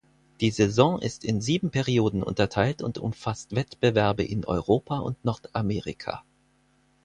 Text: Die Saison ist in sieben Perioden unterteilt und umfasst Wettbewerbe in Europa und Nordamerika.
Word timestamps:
Die 0.39 0.49
Saison 0.49 0.97
ist 0.99 1.23
in 1.23 1.41
sieben 1.41 1.69
Perioden 1.69 2.23
unterteilt 2.23 2.81
und 2.81 2.97
umfasst 2.97 3.53
Wettbewerbe 3.55 4.23
in 4.23 4.45
Europa 4.45 4.97
und 4.97 5.23
Nordamerika. 5.23 6.23